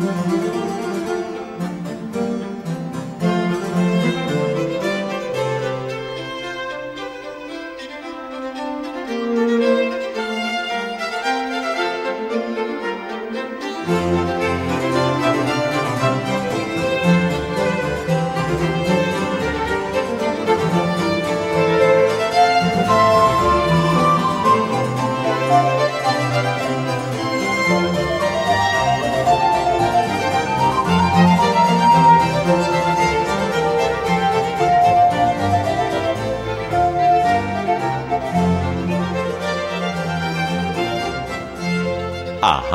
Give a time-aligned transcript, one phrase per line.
[0.00, 0.39] home.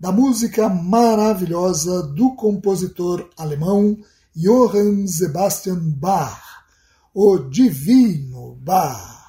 [0.00, 3.98] da música maravilhosa do compositor alemão
[4.34, 6.40] Johann Sebastian Bach,
[7.12, 9.20] o Divino Bach.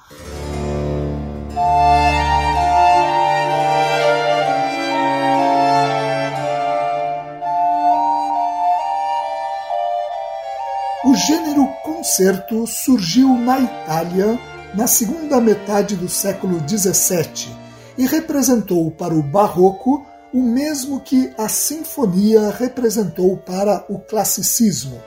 [11.04, 14.40] O gênero concerto surgiu na Itália
[14.74, 17.54] na segunda metade do século XVII
[17.98, 25.00] e representou para o barroco o mesmo que a sinfonia representou para o classicismo.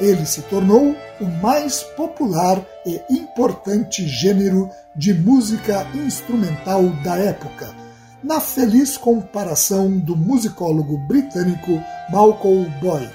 [0.00, 7.72] Ele se tornou o mais popular e importante gênero de música instrumental da época,
[8.22, 11.80] na feliz comparação do musicólogo britânico
[12.10, 13.12] Malcolm Boyd.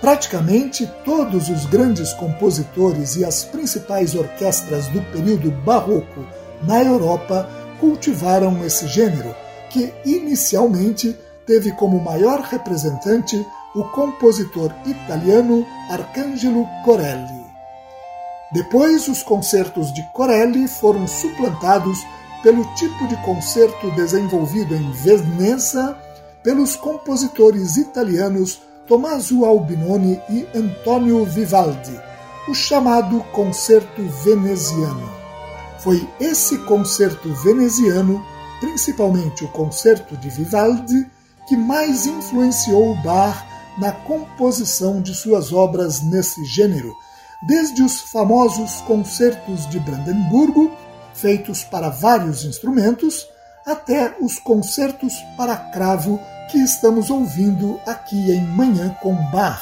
[0.00, 6.26] Praticamente todos os grandes compositores e as principais orquestras do período barroco
[6.62, 7.48] na Europa
[7.80, 9.34] cultivaram esse gênero,
[9.74, 17.44] que inicialmente teve como maior representante o compositor italiano Arcangelo Corelli.
[18.52, 21.98] Depois, os concertos de Corelli foram suplantados
[22.40, 25.98] pelo tipo de concerto desenvolvido em Veneza
[26.40, 32.00] pelos compositores italianos Tommaso Albinoni e Antonio Vivaldi,
[32.46, 35.10] o chamado Concerto Veneziano.
[35.80, 38.24] Foi esse concerto veneziano
[38.60, 41.10] principalmente o concerto de Vivaldi,
[41.46, 43.44] que mais influenciou Bach
[43.78, 46.94] na composição de suas obras nesse gênero,
[47.46, 50.70] desde os famosos concertos de Brandemburgo,
[51.12, 53.26] feitos para vários instrumentos,
[53.66, 59.60] até os concertos para cravo que estamos ouvindo aqui em Manhã com Bach,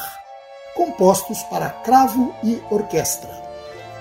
[0.75, 3.29] compostos para cravo e orquestra.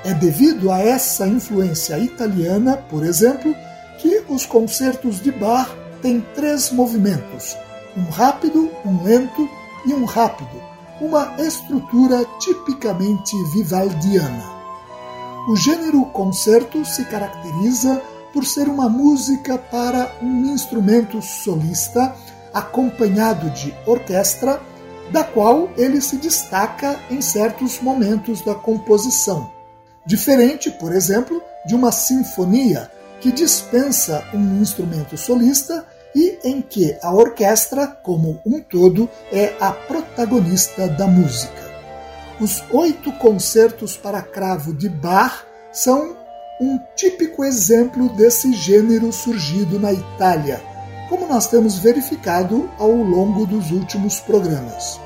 [0.04, 3.54] É devido a essa influência italiana, por exemplo,
[4.02, 5.70] que os concertos de Bach
[6.02, 7.56] têm três movimentos:
[7.96, 9.48] um rápido, um lento
[9.86, 10.60] e um rápido,
[11.00, 14.50] uma estrutura tipicamente vivaldiana.
[15.48, 18.02] O gênero concerto se caracteriza
[18.32, 22.14] por ser uma música para um instrumento solista
[22.52, 24.60] acompanhado de orquestra,
[25.10, 29.50] da qual ele se destaca em certos momentos da composição.
[30.04, 32.90] Diferente, por exemplo, de uma sinfonia,
[33.22, 39.70] que dispensa um instrumento solista e em que a orquestra, como um todo, é a
[39.70, 41.62] protagonista da música.
[42.40, 46.16] Os oito concertos para cravo de Bach são
[46.60, 50.60] um típico exemplo desse gênero surgido na Itália,
[51.08, 55.00] como nós temos verificado ao longo dos últimos programas.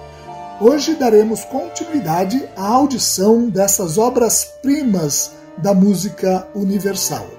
[0.59, 7.36] Hoje daremos continuidade à audição dessas obras-primas da música universal.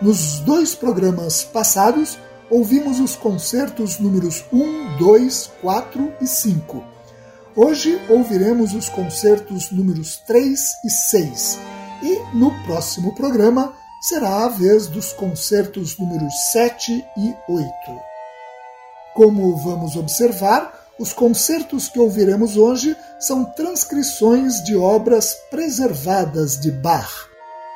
[0.00, 2.16] Nos dois programas passados,
[2.48, 6.84] ouvimos os concertos números 1, 2, 4 e 5.
[7.56, 11.58] Hoje ouviremos os concertos números 3 e 6.
[12.04, 17.68] E no próximo programa será a vez dos concertos números 7 e 8.
[19.16, 27.27] Como vamos observar, os concertos que ouviremos hoje são transcrições de obras preservadas de Bach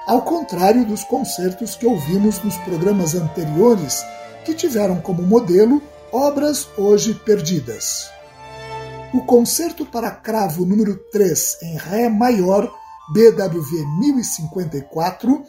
[0.06, 4.04] ao contrário dos concertos que ouvimos nos programas anteriores,
[4.44, 5.82] que tiveram como modelo
[6.12, 8.10] obras hoje perdidas.
[9.14, 12.72] O concerto para cravo número 3 em Ré maior,
[13.12, 15.42] BWV 1054,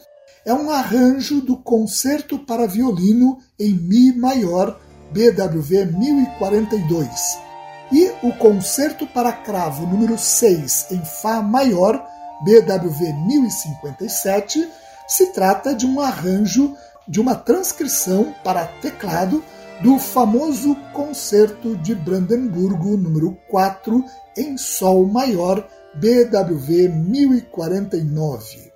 [0.44, 4.78] é um arranjo do concerto para violino em Mi maior,
[5.10, 7.38] BWV 1042,
[7.92, 12.04] e o Concerto para Cravo número 6 em Fá maior,
[12.44, 14.68] BWV 1057,
[15.08, 16.76] se trata de um arranjo
[17.08, 19.42] de uma transcrição para teclado
[19.82, 24.04] do famoso Concerto de Brandemburgo número 4
[24.36, 28.72] em Sol maior, BWV 1049.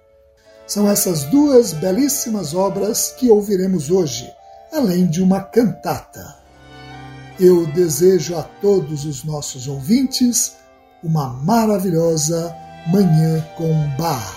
[0.66, 4.30] São essas duas belíssimas obras que ouviremos hoje,
[4.72, 6.36] além de uma cantata.
[7.40, 10.56] Eu desejo a todos os nossos ouvintes
[11.02, 12.54] uma maravilhosa
[12.86, 14.34] Manhã com Bar.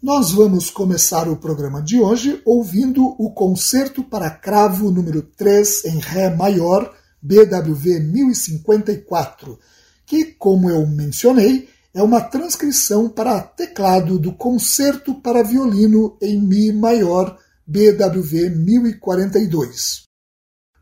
[0.00, 5.98] Nós vamos começar o programa de hoje ouvindo o Concerto para Cravo número 3 em
[5.98, 9.58] Ré maior, BWV 1054,
[10.06, 16.70] que, como eu mencionei, é uma transcrição para teclado do Concerto para Violino em Mi
[16.70, 20.02] maior, BWV 1042.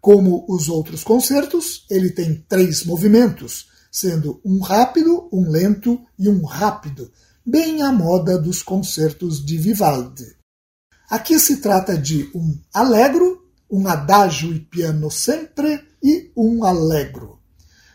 [0.01, 6.45] Como os outros concertos, ele tem três movimentos, sendo um rápido, um lento e um
[6.45, 7.13] rápido,
[7.47, 10.27] bem à moda dos concertos de Vivaldi.
[11.09, 13.41] Aqui se trata de um allegro,
[13.71, 17.39] um adagio e piano sempre e um allegro.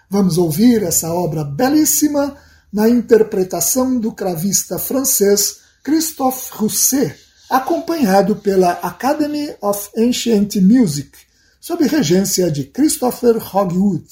[0.10, 7.16] Vamos ouvir essa obra belíssima na interpretação do cravista francês Christophe Rousset,
[7.50, 11.12] acompanhado pela Academy of Ancient Music,
[11.60, 14.06] sob regência de Christopher Hogwood.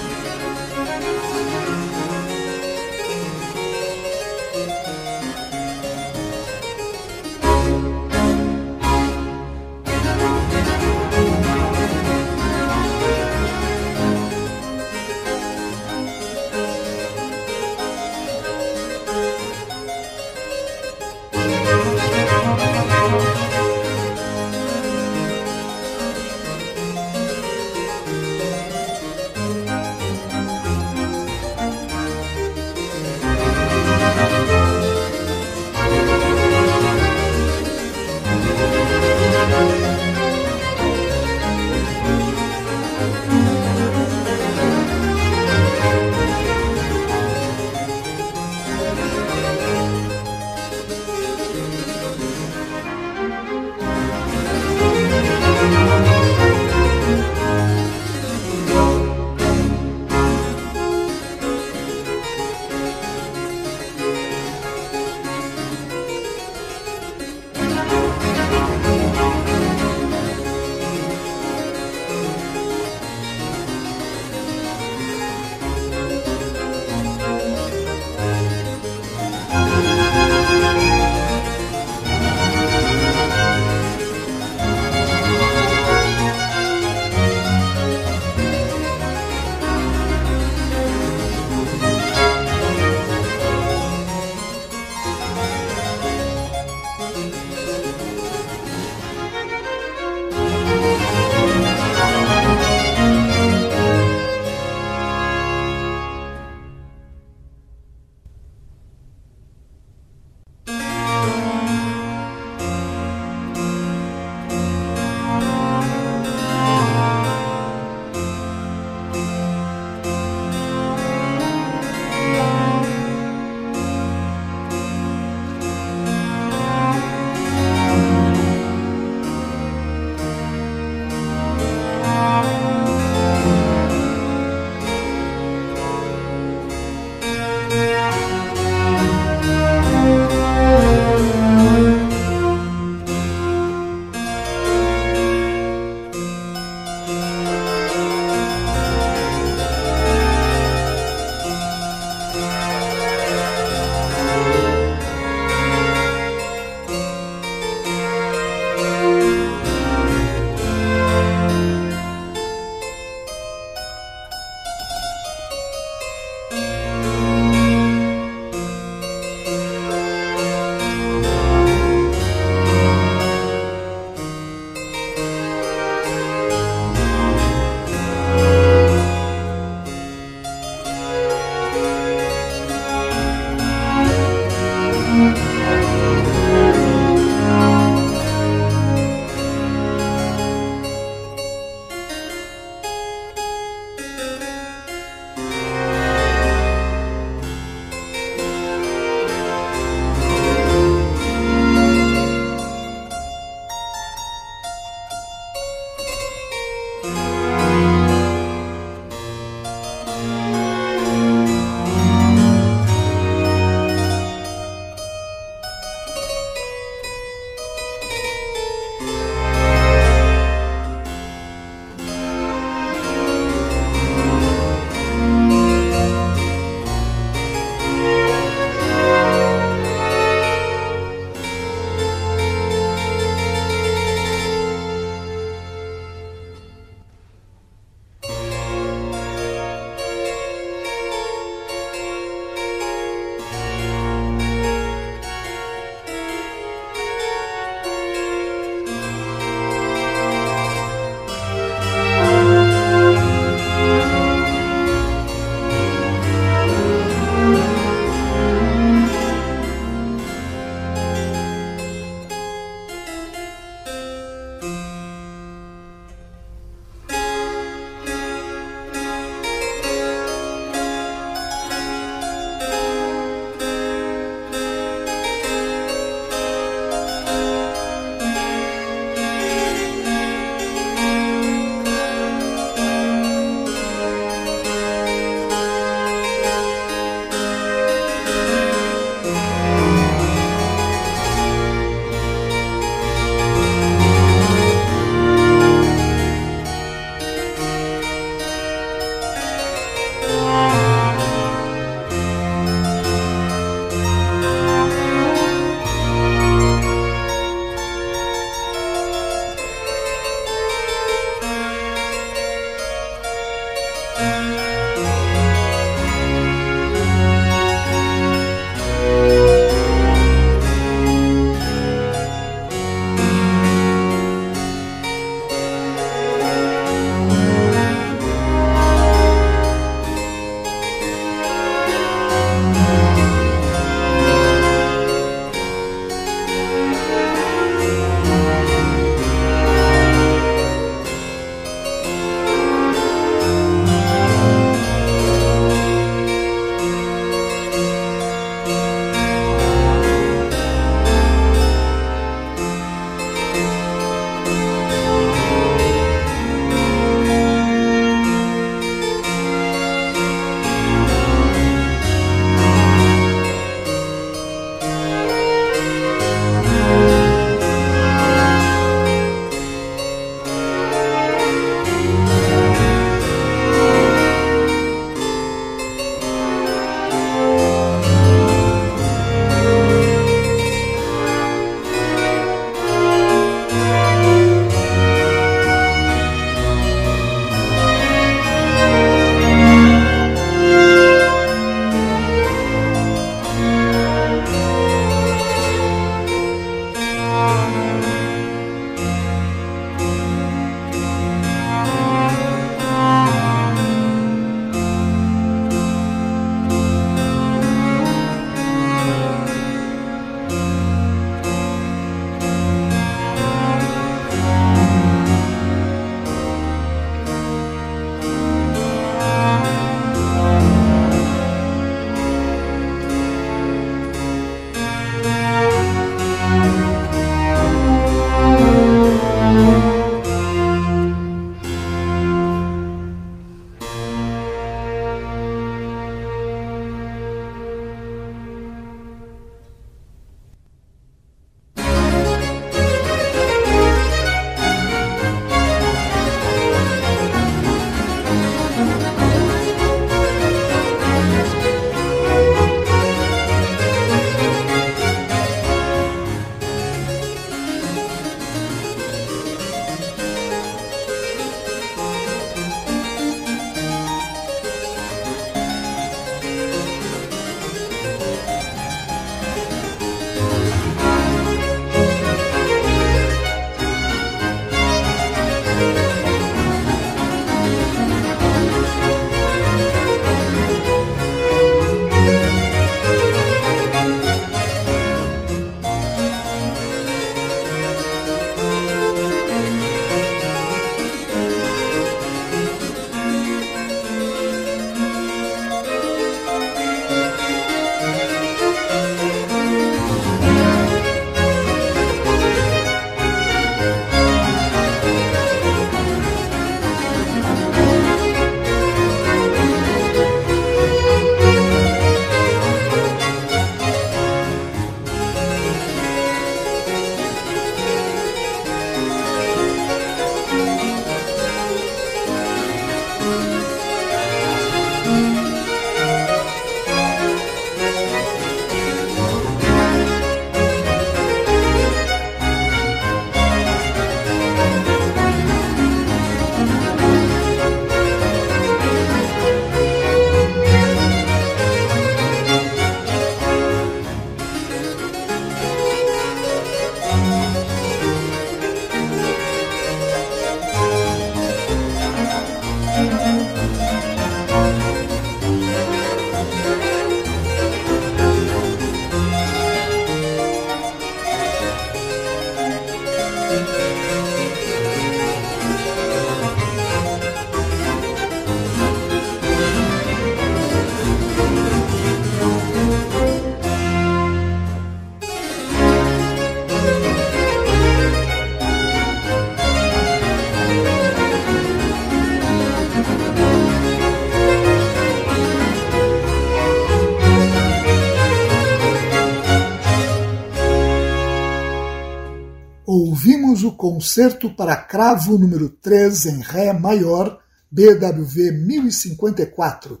[593.88, 597.38] Concerto para cravo número 3 em Ré maior,
[597.70, 600.00] BWV 1054,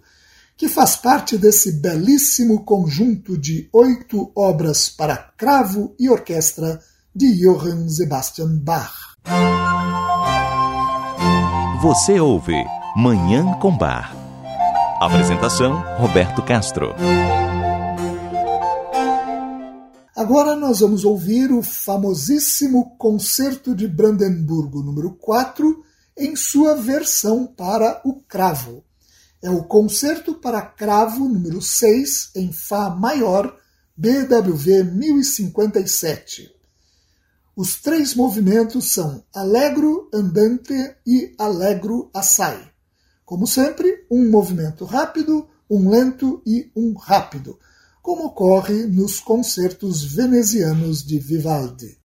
[0.56, 6.80] que faz parte desse belíssimo conjunto de oito obras para cravo e orquestra
[7.14, 8.92] de Johann Sebastian Bach.
[11.80, 12.64] Você ouve
[12.96, 14.16] Manhã com Bar.
[15.00, 16.92] Apresentação: Roberto Castro.
[20.16, 25.84] Agora nós vamos ouvir o famosíssimo Concerto de Brandemburgo número 4
[26.16, 28.82] em sua versão para o cravo.
[29.42, 33.58] É o Concerto para cravo número 6 em Fá maior,
[33.94, 36.50] BWV 1057.
[37.54, 40.72] Os três movimentos são Allegro, Andante
[41.06, 42.72] e Allegro Assai.
[43.22, 47.58] Como sempre, um movimento rápido, um lento e um rápido
[48.06, 51.98] como ocorre nos concertos venezianos de Vivaldi.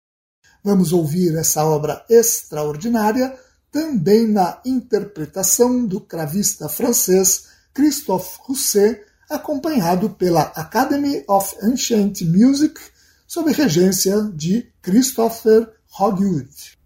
[0.63, 3.37] Vamos ouvir essa obra extraordinária
[3.71, 12.81] também na interpretação do cravista francês Christophe Rousset, acompanhado pela Academy of Ancient Music,
[13.27, 16.80] sob regência de Christopher Hogwood.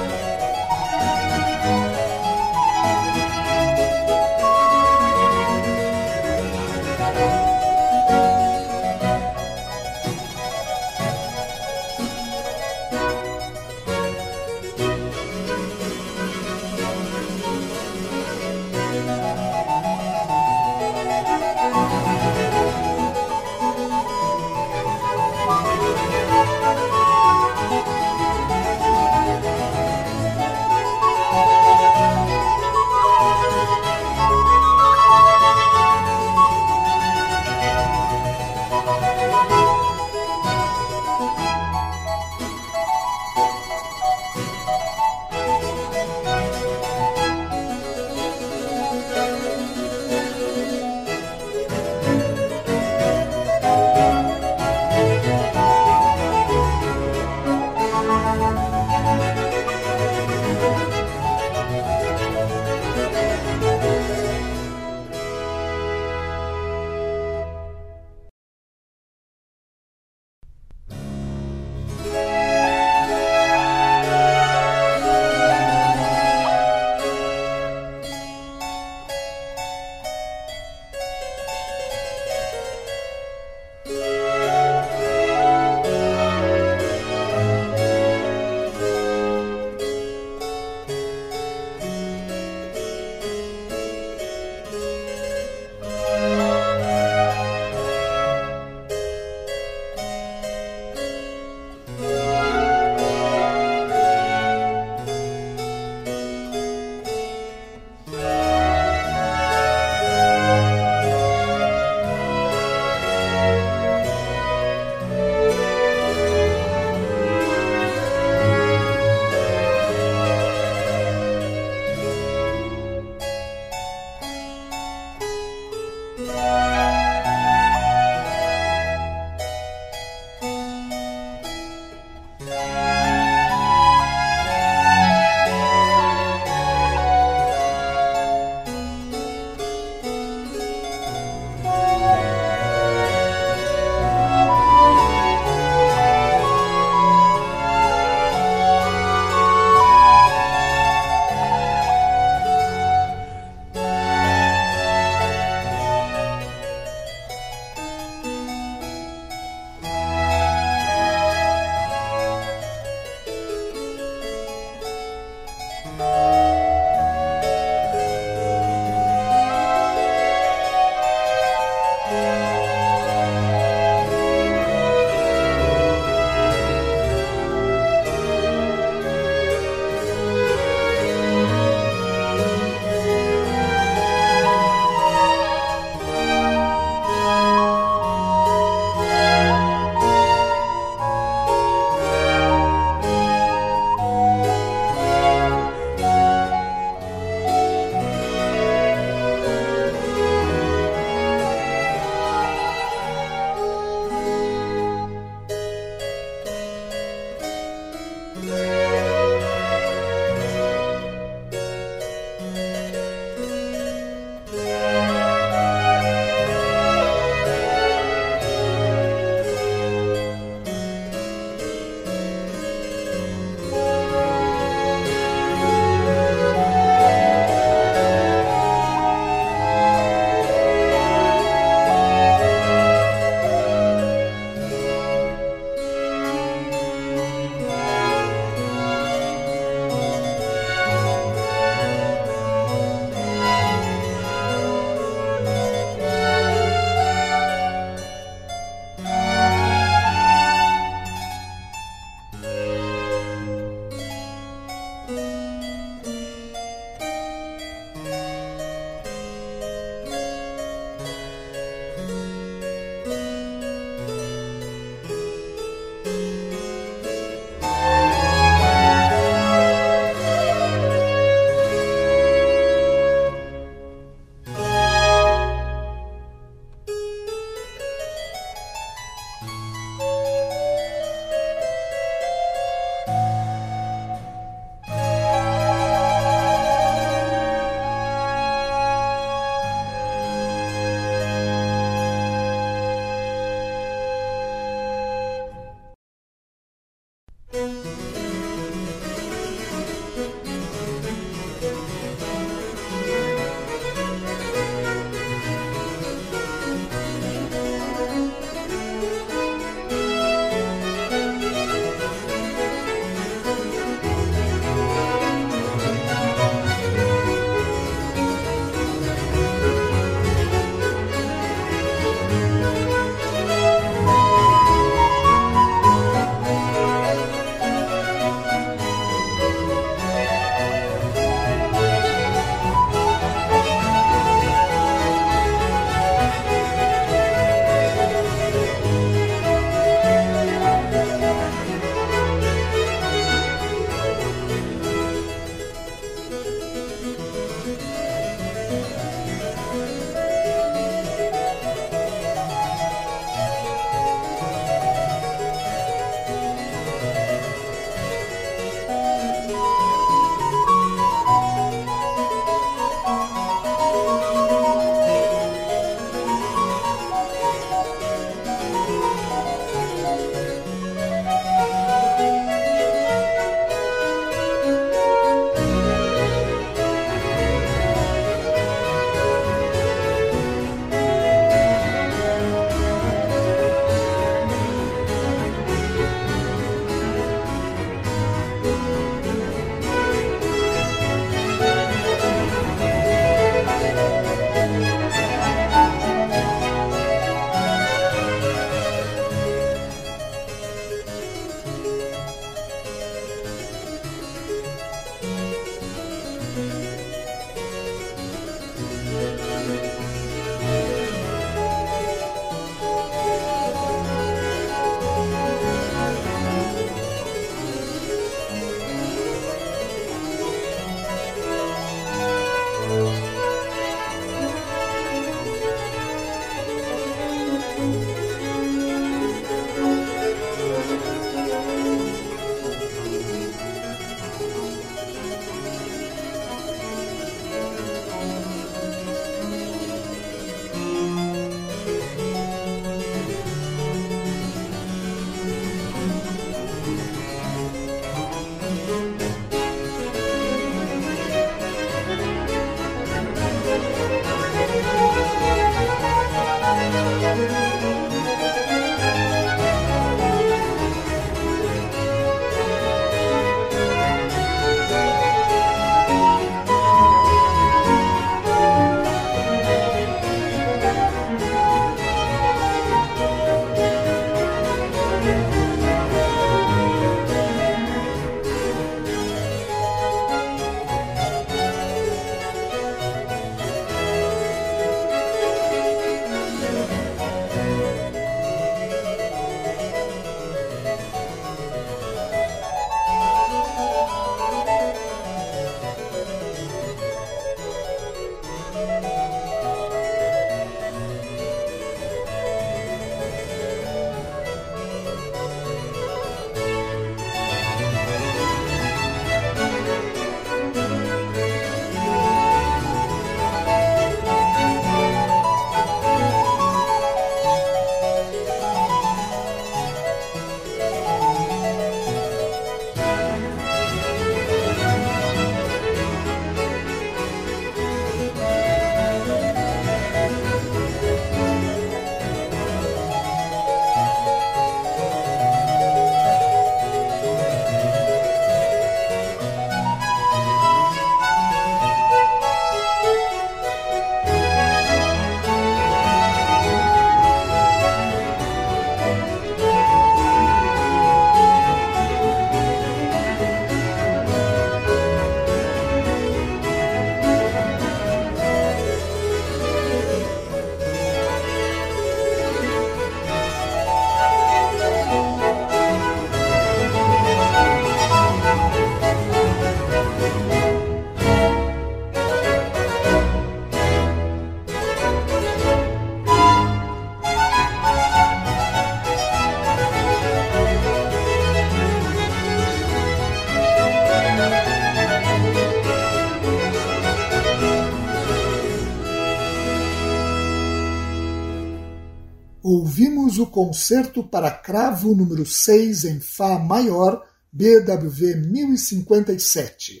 [593.42, 597.22] O concerto para cravo número 6 em Fá maior,
[597.52, 600.00] BWV 1057.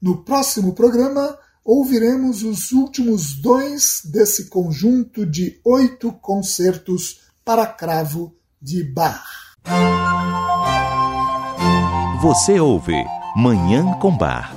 [0.00, 8.84] No próximo programa, ouviremos os últimos dois desse conjunto de oito concertos para cravo de
[8.84, 9.24] Bach.
[12.20, 13.04] Você ouve
[13.36, 14.54] Manhã com Bar.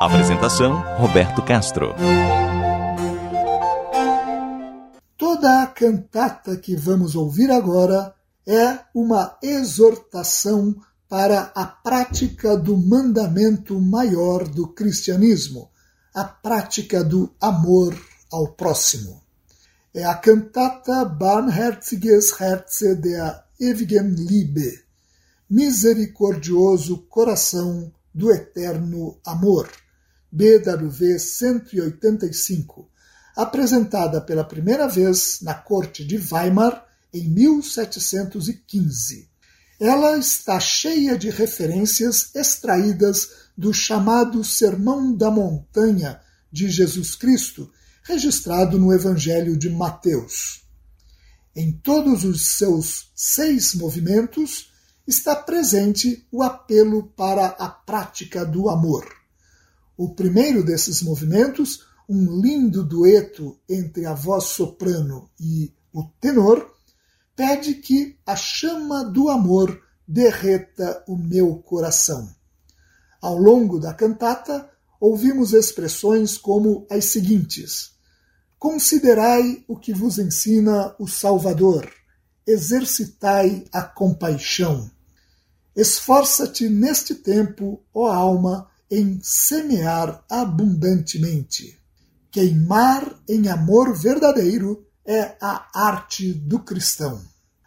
[0.00, 1.94] Apresentação: Roberto Castro.
[5.78, 8.12] Cantata que vamos ouvir agora
[8.44, 10.74] é uma exortação
[11.08, 15.70] para a prática do mandamento maior do cristianismo,
[16.12, 17.96] a prática do amor
[18.32, 19.22] ao próximo.
[19.94, 24.82] É a cantata Barmherziges Herze der ewigen Liebe,
[25.48, 29.70] Misericordioso Coração do Eterno Amor,
[30.32, 32.90] BWV 185
[33.38, 36.84] apresentada pela primeira vez na corte de Weimar
[37.14, 39.28] em 1715.
[39.78, 46.20] Ela está cheia de referências extraídas do chamado Sermão da Montanha
[46.50, 47.70] de Jesus Cristo,
[48.02, 50.64] registrado no Evangelho de Mateus.
[51.54, 54.72] Em todos os seus seis movimentos
[55.06, 59.06] está presente o apelo para a prática do amor.
[59.96, 66.74] O primeiro desses movimentos um lindo dueto entre a voz soprano e o tenor,
[67.36, 72.34] pede que a chama do amor derreta o meu coração.
[73.20, 77.92] Ao longo da cantata, ouvimos expressões como as seguintes:
[78.58, 81.88] Considerai o que vos ensina o Salvador,
[82.46, 84.90] exercitai a compaixão.
[85.76, 91.77] Esforça-te neste tempo, ó alma, em semear abundantemente.
[92.38, 97.20] Queimar em amor verdadeiro é a arte do cristão.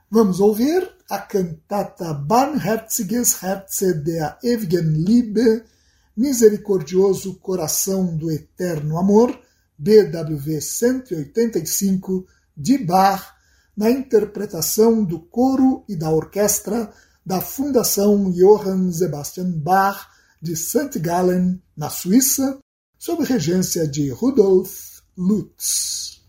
[0.09, 5.65] Vamos ouvir a cantata Barmherziges Herze der ewigen Liebe,
[6.15, 9.37] Misericordioso Coração do Eterno Amor,
[9.77, 13.27] BWV 185, de Bach,
[13.75, 16.89] na interpretação do coro e da orquestra
[17.25, 20.07] da Fundação Johann Sebastian Bach
[20.41, 20.97] de St.
[20.97, 22.57] Gallen, na Suíça,
[23.01, 26.21] sob regência de Rudolf Lutz.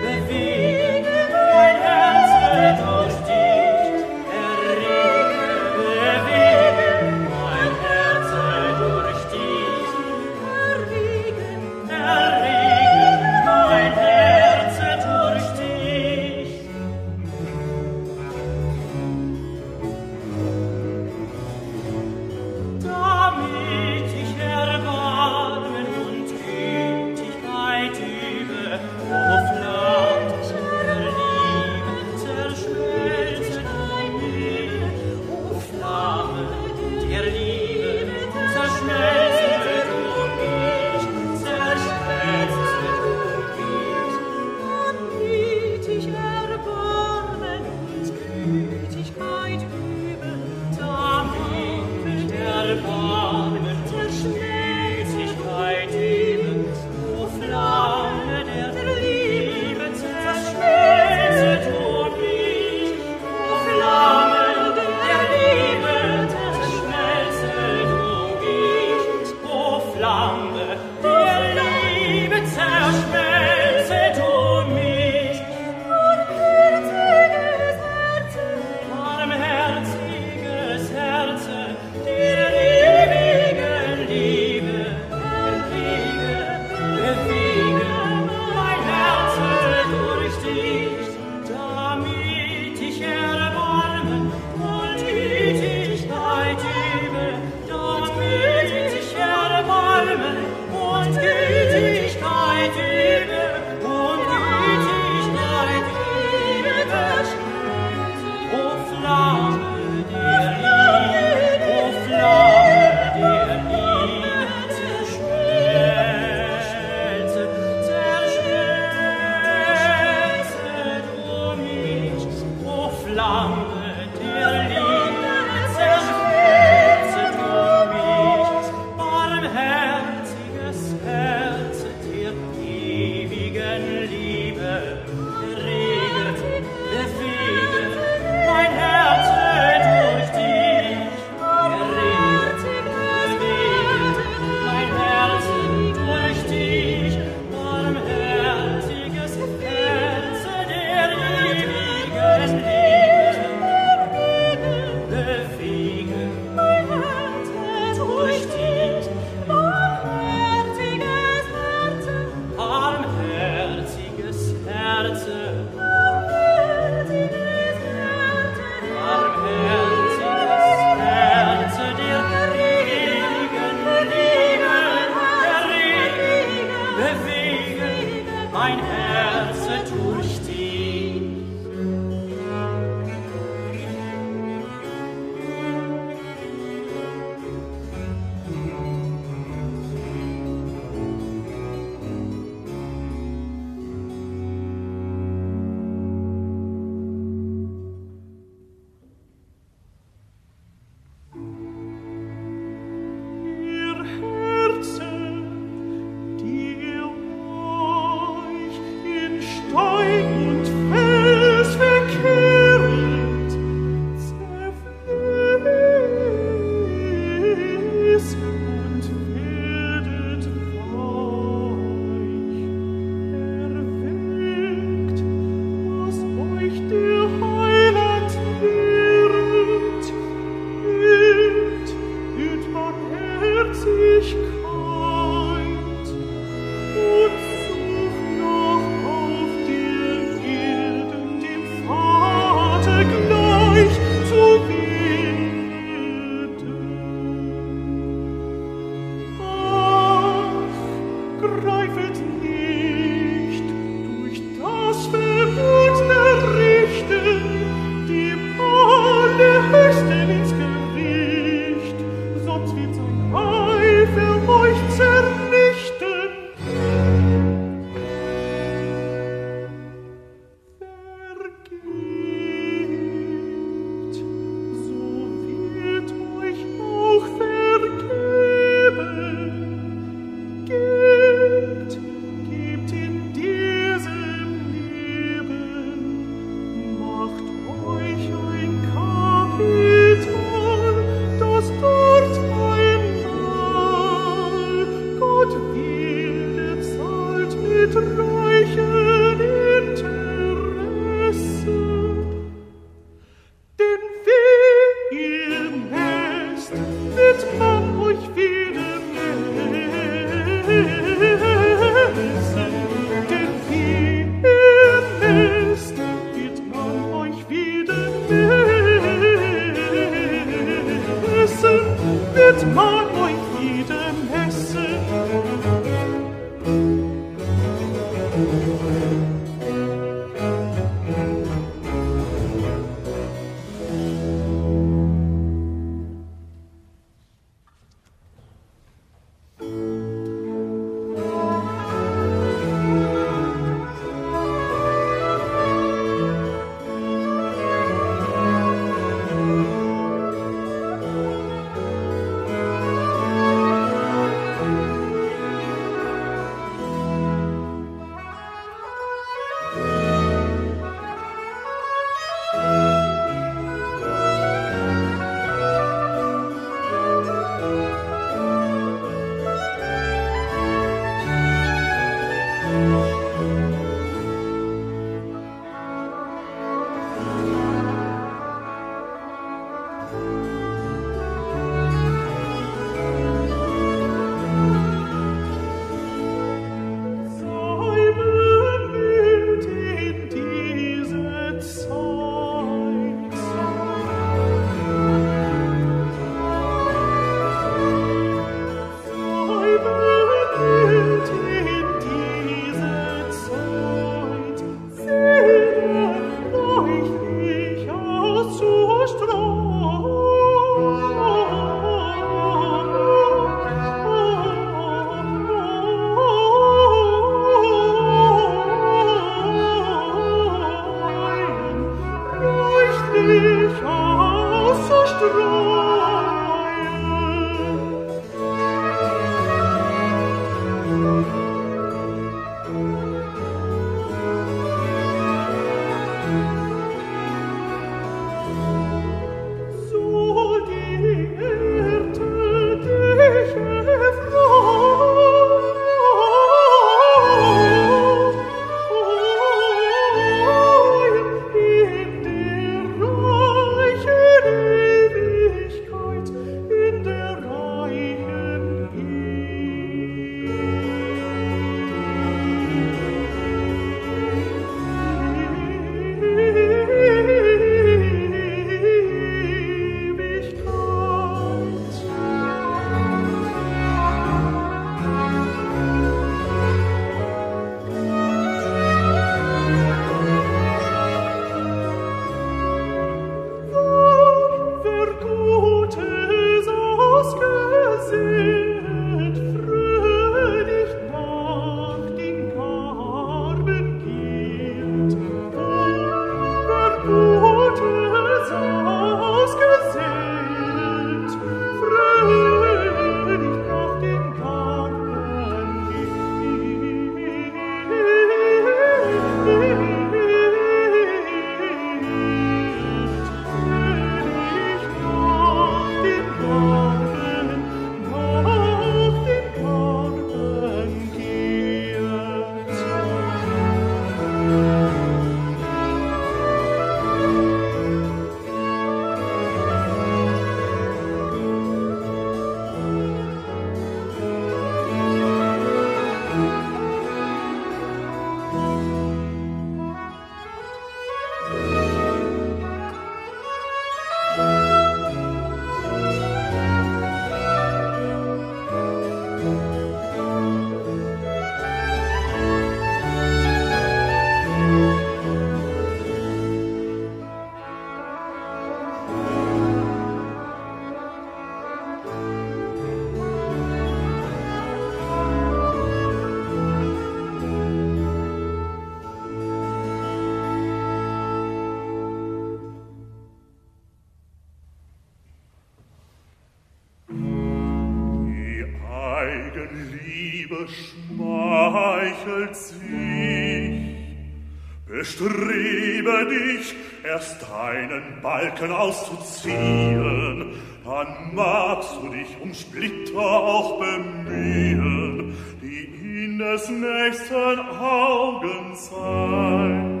[588.22, 590.52] Balken auszuziehen,
[590.84, 600.00] dann magst du dich um Splitter auch bemühen, die in des nächsten Augen sein.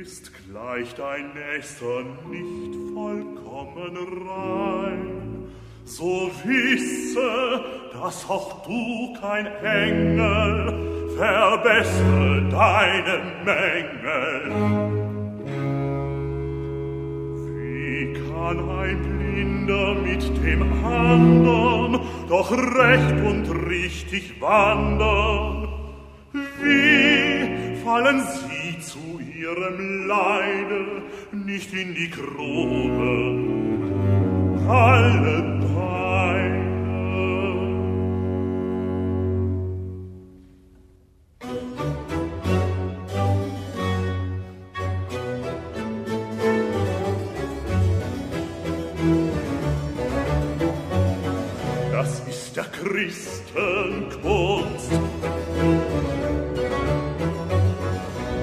[0.00, 3.96] Ist gleich dein Nächster nicht vollkommen
[4.28, 5.46] rein,
[5.84, 14.92] so wisse, dass auch du kein Engel verbessere deine Mängel.
[18.42, 25.68] kann ein Blinder mit dem andern doch recht und richtig wandern.
[26.32, 31.02] Wie fallen sie zu ihrem Leide
[31.32, 33.38] nicht in die Grube?
[34.68, 35.61] Alle
[53.02, 54.92] Christenkunst.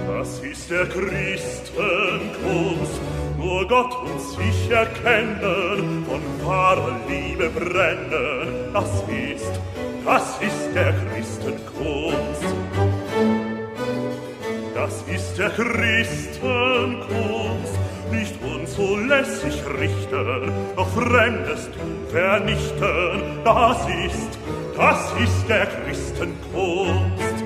[0.08, 3.00] Das ist der Christenkunst,
[3.38, 9.62] nur Gott und sich erkennen, von wahrer Liebe brennen, das ist,
[10.06, 12.44] das ist der Christenkunst.
[14.76, 17.80] Das ist der Christenkunst,
[18.12, 21.70] nicht unzulässig richten, noch Fremdes
[22.12, 24.39] vernichten, das ist,
[24.80, 27.44] das ist der Christenkunst.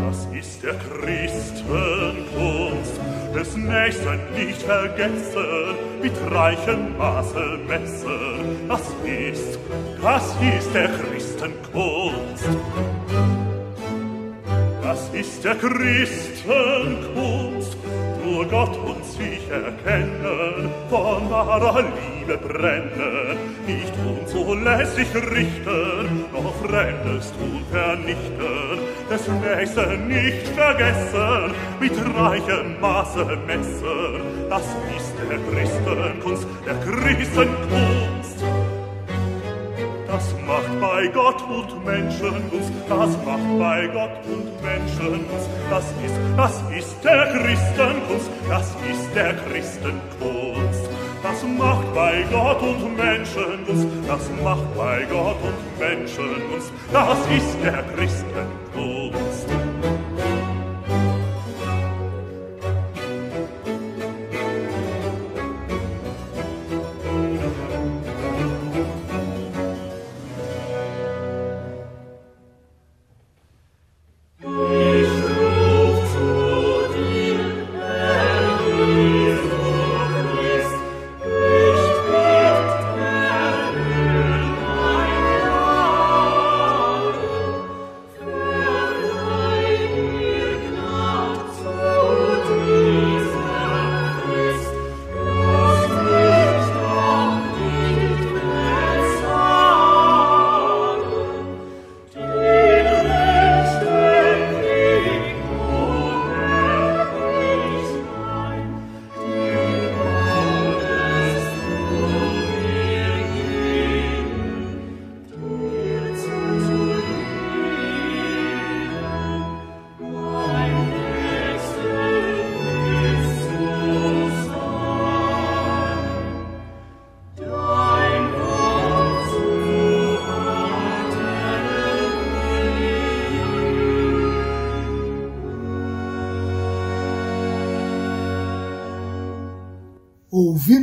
[0.00, 3.00] Das ist der Christenkunst,
[3.34, 9.58] des Nächsten nicht vergessen, mit reichem Maße messen, das ist,
[10.02, 12.48] das ist der Christenkunst.
[14.82, 16.29] Das ist der Christenkunst,
[18.24, 23.36] nur Gott und sich erkennen, von wahrer Liebe brennen,
[23.66, 28.78] nicht unzulässig richten, noch Fremdes tun vernichten,
[29.10, 34.64] des Nächsten nicht vergessen, mit reichem Maße messen, das
[34.96, 38.09] ist der Christenkunst, der Christenkunst.
[41.00, 46.62] bei Gott und Menschen uns, das macht bei Gott und Menschen uns, das ist, das
[46.78, 50.90] ist der Christenkunst, das ist der Christenkunst.
[51.22, 57.18] Das macht bei Gott und Menschen uns, das macht bei Gott und Menschen uns, das
[57.34, 58.59] ist der Christenkunst.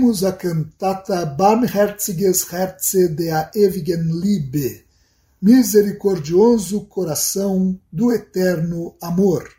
[0.08, 4.86] Ouvimos a cantata Barmherziges Herze der ewigen Liebe,
[5.41, 9.49] Misericordioso Coração do Eterno Amor,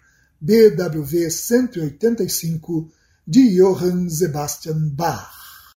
[0.40, 2.90] BWV 185,
[3.26, 5.74] de Johann Sebastian Bach.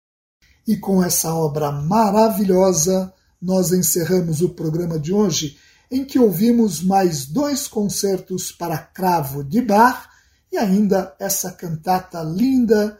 [0.67, 3.11] E com essa obra maravilhosa,
[3.41, 5.57] nós encerramos o programa de hoje,
[5.89, 10.07] em que ouvimos mais dois concertos para cravo de Bach
[10.51, 12.99] e ainda essa cantata linda